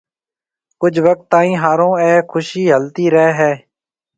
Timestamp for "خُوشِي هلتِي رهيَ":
2.31-3.29